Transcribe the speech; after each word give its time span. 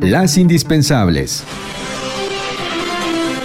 Las 0.00 0.36
indispensables. 0.36 1.44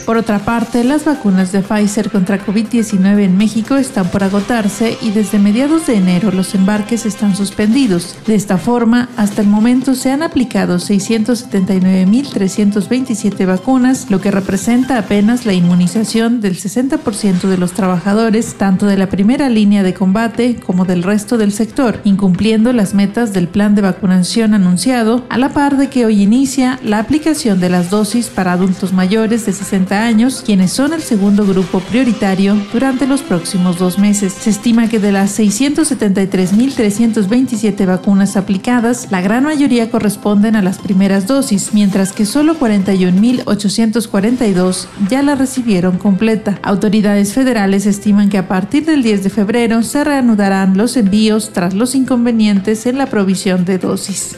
Por 0.07 0.15
otra 0.15 0.39
parte, 0.39 0.85
las 0.85 1.03
vacunas 1.03 1.51
de 1.51 1.61
Pfizer 1.61 2.09
contra 2.09 2.39
COVID-19 2.39 3.23
en 3.23 3.37
México 3.37 3.75
están 3.75 4.07
por 4.07 4.23
agotarse 4.23 4.97
y 5.01 5.11
desde 5.11 5.37
mediados 5.37 5.85
de 5.85 5.95
enero 5.95 6.31
los 6.31 6.55
embarques 6.55 7.05
están 7.05 7.35
suspendidos. 7.35 8.15
De 8.25 8.33
esta 8.33 8.57
forma, 8.57 9.09
hasta 9.17 9.41
el 9.41 9.49
momento 9.49 9.95
se 9.95 10.09
han 10.09 10.23
aplicado 10.23 10.77
679.327 10.77 13.45
vacunas, 13.45 14.09
lo 14.09 14.21
que 14.21 14.31
representa 14.31 14.97
apenas 14.97 15.45
la 15.45 15.51
inmunización 15.51 16.39
del 16.39 16.55
60% 16.55 17.41
de 17.41 17.57
los 17.57 17.73
trabajadores, 17.73 18.55
tanto 18.55 18.85
de 18.85 18.95
la 18.95 19.09
primera 19.09 19.49
línea 19.49 19.83
de 19.83 19.93
combate 19.93 20.55
como 20.55 20.85
del 20.85 21.03
resto 21.03 21.37
del 21.37 21.51
sector, 21.51 21.99
incumpliendo 22.05 22.71
las 22.71 22.93
metas 22.93 23.33
del 23.33 23.49
plan 23.49 23.75
de 23.75 23.81
vacunación 23.81 24.53
anunciado, 24.53 25.25
a 25.27 25.37
la 25.37 25.49
par 25.49 25.75
de 25.75 25.89
que 25.89 26.05
hoy 26.05 26.21
inicia 26.21 26.79
la 26.81 26.99
aplicación 26.99 27.59
de 27.59 27.67
las 27.67 27.89
dosis 27.89 28.29
para 28.29 28.53
adultos 28.53 28.93
mayores 28.93 29.45
de 29.45 29.51
60 29.51 29.96
años, 29.97 30.43
quienes 30.45 30.71
son 30.71 30.93
el 30.93 31.01
segundo 31.01 31.45
grupo 31.45 31.79
prioritario 31.79 32.55
durante 32.71 33.07
los 33.07 33.21
próximos 33.21 33.77
dos 33.77 33.99
meses. 33.99 34.31
Se 34.33 34.49
estima 34.49 34.87
que 34.87 34.99
de 34.99 35.11
las 35.11 35.37
673.327 35.39 37.85
vacunas 37.85 38.37
aplicadas, 38.37 39.11
la 39.11 39.19
gran 39.21 39.43
mayoría 39.43 39.91
corresponden 39.91 40.55
a 40.55 40.61
las 40.61 40.77
primeras 40.77 41.27
dosis, 41.27 41.73
mientras 41.73 42.13
que 42.13 42.25
solo 42.25 42.57
41.842 42.59 44.87
ya 45.09 45.23
la 45.23 45.35
recibieron 45.35 45.97
completa. 45.97 46.59
Autoridades 46.63 47.33
federales 47.33 47.85
estiman 47.85 48.29
que 48.29 48.37
a 48.37 48.47
partir 48.47 48.85
del 48.85 49.03
10 49.03 49.23
de 49.23 49.29
febrero 49.29 49.83
se 49.83 50.03
reanudarán 50.03 50.77
los 50.77 50.97
envíos 50.97 51.51
tras 51.53 51.73
los 51.73 51.95
inconvenientes 51.95 52.85
en 52.85 52.97
la 52.97 53.07
provisión 53.07 53.65
de 53.65 53.77
dosis. 53.77 54.35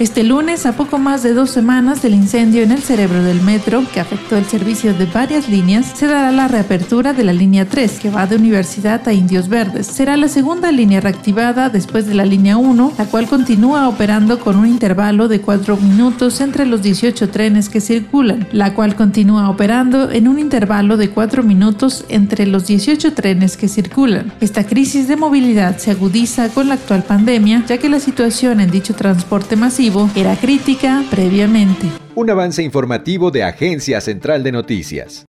Este 0.00 0.24
lunes, 0.24 0.64
a 0.64 0.72
poco 0.72 0.96
más 0.96 1.22
de 1.22 1.34
dos 1.34 1.50
semanas 1.50 2.00
del 2.00 2.14
incendio 2.14 2.62
en 2.62 2.72
el 2.72 2.80
cerebro 2.80 3.22
del 3.22 3.42
metro, 3.42 3.84
que 3.92 4.00
afectó 4.00 4.38
el 4.38 4.46
servicio 4.46 4.94
de 4.94 5.04
varias 5.04 5.50
líneas, 5.50 5.92
se 5.94 6.06
dará 6.06 6.32
la 6.32 6.48
reapertura 6.48 7.12
de 7.12 7.22
la 7.22 7.34
línea 7.34 7.68
3, 7.68 8.00
que 8.00 8.08
va 8.08 8.26
de 8.26 8.36
Universidad 8.36 9.06
a 9.06 9.12
Indios 9.12 9.50
Verdes. 9.50 9.86
Será 9.86 10.16
la 10.16 10.28
segunda 10.28 10.72
línea 10.72 11.02
reactivada 11.02 11.68
después 11.68 12.06
de 12.06 12.14
la 12.14 12.24
línea 12.24 12.56
1, 12.56 12.94
la 12.96 13.04
cual 13.04 13.26
continúa 13.26 13.90
operando 13.90 14.40
con 14.40 14.56
un 14.56 14.64
intervalo 14.64 15.28
de 15.28 15.42
4 15.42 15.76
minutos 15.76 16.40
entre 16.40 16.64
los 16.64 16.80
18 16.80 17.28
trenes 17.28 17.68
que 17.68 17.82
circulan, 17.82 18.48
la 18.52 18.72
cual 18.72 18.96
continúa 18.96 19.50
operando 19.50 20.10
en 20.10 20.28
un 20.28 20.38
intervalo 20.38 20.96
de 20.96 21.10
4 21.10 21.42
minutos 21.42 22.06
entre 22.08 22.46
los 22.46 22.66
18 22.66 23.12
trenes 23.12 23.58
que 23.58 23.68
circulan. 23.68 24.32
Esta 24.40 24.64
crisis 24.64 25.08
de 25.08 25.16
movilidad 25.16 25.76
se 25.76 25.90
agudiza 25.90 26.48
con 26.48 26.68
la 26.68 26.74
actual 26.76 27.02
pandemia, 27.02 27.66
ya 27.68 27.76
que 27.76 27.90
la 27.90 28.00
situación 28.00 28.60
en 28.60 28.70
dicho 28.70 28.94
transporte 28.94 29.56
masivo 29.56 29.89
era 30.14 30.36
crítica 30.36 31.02
previamente. 31.10 31.88
Un 32.14 32.30
avance 32.30 32.62
informativo 32.62 33.30
de 33.30 33.42
Agencia 33.42 34.00
Central 34.00 34.42
de 34.44 34.52
Noticias. 34.52 35.18